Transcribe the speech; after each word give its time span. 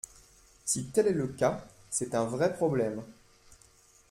Si 0.65 0.85
tel 0.89 1.05
est 1.05 1.11
le 1.13 1.27
cas, 1.27 1.63
c’est 1.91 2.15
un 2.15 2.25
vrai 2.25 2.55
problème. 2.55 3.03